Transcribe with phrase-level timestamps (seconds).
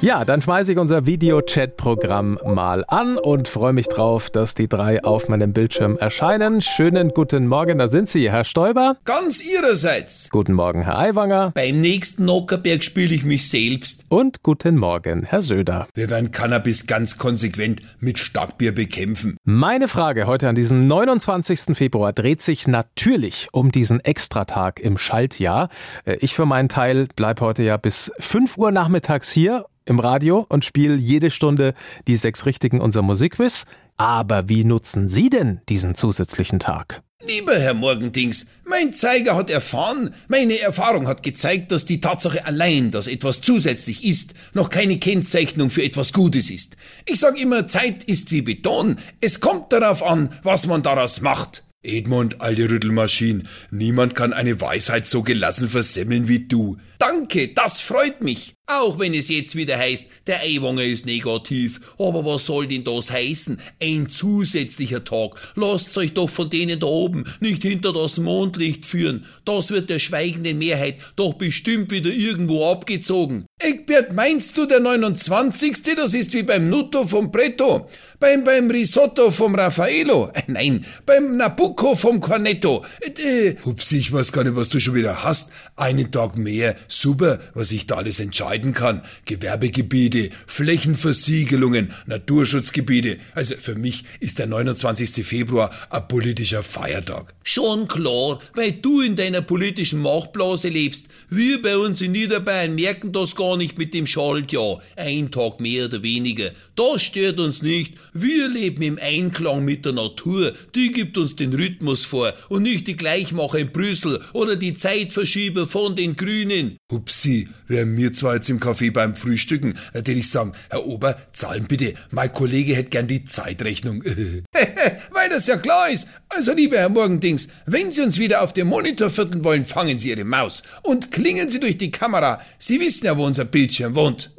[0.00, 5.02] Ja, dann schmeiße ich unser Video-Chat-Programm mal an und freue mich drauf, dass die drei
[5.02, 6.60] auf meinem Bildschirm erscheinen.
[6.60, 8.98] Schönen guten Morgen, da sind Sie, Herr Stoiber.
[9.04, 10.28] Ganz ihrerseits.
[10.30, 11.50] Guten Morgen, Herr Aiwanger.
[11.52, 14.04] Beim nächsten Nockerberg spiele ich mich selbst.
[14.08, 15.88] Und guten Morgen, Herr Söder.
[15.94, 19.36] Wir werden Cannabis ganz konsequent mit Starkbier bekämpfen.
[19.42, 21.76] Meine Frage heute an diesem 29.
[21.76, 25.70] Februar dreht sich natürlich um diesen Extratag im Schaltjahr.
[26.04, 30.46] Äh, ich für meinen Teil bleibe heute ja bis 5 Uhr nachmittags hier im Radio
[30.48, 31.74] und spiele jede Stunde
[32.06, 33.64] die sechs Richtigen unser Musikquiz.
[33.96, 37.02] Aber wie nutzen Sie denn diesen zusätzlichen Tag?
[37.26, 42.92] Lieber Herr Morgendings, mein Zeiger hat erfahren, meine Erfahrung hat gezeigt, dass die Tatsache allein,
[42.92, 46.76] dass etwas zusätzlich ist, noch keine Kennzeichnung für etwas Gutes ist.
[47.06, 51.64] Ich sag immer, Zeit ist wie Beton, es kommt darauf an, was man daraus macht.
[51.82, 53.42] Edmund, alte Rüttelmaschine,
[53.72, 56.76] niemand kann eine Weisheit so gelassen versemmeln wie du.
[56.98, 58.54] Danke, das freut mich.
[58.70, 61.80] Auch wenn es jetzt wieder heißt, der Eiwanger ist negativ.
[61.98, 63.58] Aber was soll denn das heißen?
[63.82, 65.40] Ein zusätzlicher Tag.
[65.56, 69.24] Lasst euch doch von denen da oben nicht hinter das Mondlicht führen.
[69.46, 73.47] Das wird der schweigenden Mehrheit doch bestimmt wieder irgendwo abgezogen.
[73.68, 75.82] Eckbert, meinst du der 29.
[75.94, 77.86] Das ist wie beim Nutto vom Bretto,
[78.18, 82.82] beim, beim Risotto vom Raffaello, äh, nein, beim Nabucco vom Cornetto.
[83.02, 85.50] Äh, Hupsi, ich weiß gar nicht, was du schon wieder hast.
[85.76, 89.02] Einen Tag mehr, super, was ich da alles entscheiden kann.
[89.26, 93.18] Gewerbegebiete, Flächenversiegelungen, Naturschutzgebiete.
[93.34, 95.26] Also für mich ist der 29.
[95.26, 97.34] Februar ein politischer Feiertag.
[97.42, 101.08] Schon klar, weil du in deiner politischen Machtblase lebst.
[101.28, 104.80] Wir bei uns in Niederbayern merken das gar nicht mit dem Schaltjahr.
[104.96, 106.50] Ein Tag mehr oder weniger.
[106.74, 107.94] Das stört uns nicht.
[108.12, 110.54] Wir leben im Einklang mit der Natur.
[110.74, 115.66] Die gibt uns den Rhythmus vor und nicht die Gleichmacher in Brüssel oder die Zeitverschieber
[115.66, 116.78] von den Grünen.
[116.90, 121.94] Hupsi, wären mir zwar jetzt im Café beim Frühstücken, natürlich sagen, Herr Ober, zahlen bitte,
[122.10, 124.02] mein Kollege hätte gern die Zeitrechnung.
[125.10, 126.08] Weil das ja klar ist.
[126.28, 130.10] Also, lieber Herr Morgendings, wenn Sie uns wieder auf dem Monitor vierteln wollen, fangen Sie
[130.10, 132.40] Ihre Maus und klingen Sie durch die Kamera.
[132.58, 134.30] Sie wissen ja, wo unser Bildschirm wohnt.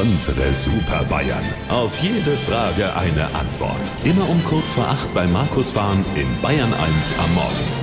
[0.00, 1.44] Unsere Super Bayern.
[1.68, 3.90] Auf jede Frage eine Antwort.
[4.04, 7.79] Immer um kurz vor acht bei Markus Fahren in Bayern 1 am Morgen.